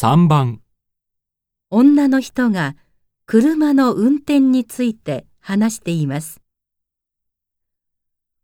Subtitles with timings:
[0.00, 0.60] 3番
[1.70, 2.76] 女の人が
[3.26, 6.40] 車の運転について話しています。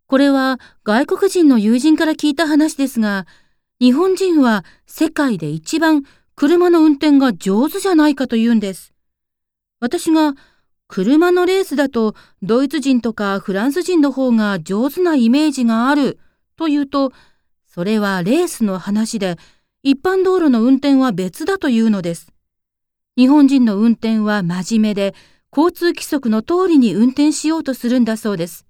[0.09, 3.29] これは外国人の友人から聞いた話ですが、
[3.79, 6.02] 日本人は世界で一番
[6.34, 8.93] 車の運転が上手じゃないかと言うんです。
[9.79, 10.34] 私が
[10.89, 16.18] 車のレースだとドイツ人とかフランス人の方が上手なイメージがある
[16.57, 17.12] と言うと、
[17.64, 19.36] それはレースの話で
[19.87, 22.33] 一般道路の運転は別だというのです。
[23.19, 25.15] 日本人の運転は真面目で
[25.55, 28.65] 交通規則の通りに運転しようとするんだそうです。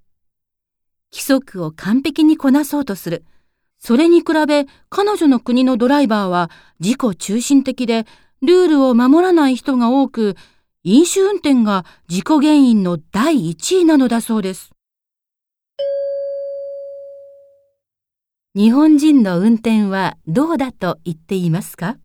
[1.13, 3.25] 規則を完璧にこなそうとする。
[3.79, 6.51] それに比べ彼女の国のドライバーは
[6.81, 8.07] 自己中心的で
[8.43, 10.35] ルールを守らない人が多く
[10.83, 14.74] 飲酒運転が事故原因の第一位なのだそうです。
[18.57, 21.99] 日本人の運転はどうだと言っていますか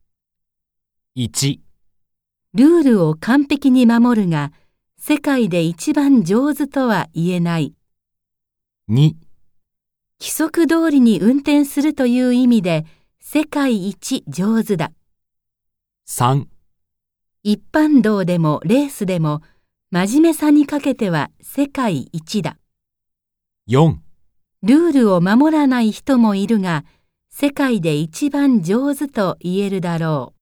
[1.15, 1.59] ？1
[2.55, 4.51] ルールを完璧に守るが
[4.97, 7.75] 世界で一番上手とは言えない。
[8.89, 9.13] 2
[10.19, 12.85] 規則通りに運転するという意味で
[13.19, 14.91] 世界一上手だ。
[16.07, 16.45] 3
[17.43, 19.43] 一般道でもレースでも
[19.91, 22.57] 真面目さにかけては世界一だ。
[23.69, 23.97] 4
[24.61, 26.83] ルールを守らない人もいるが
[27.29, 30.38] 世界で一番上手と言えるだろう。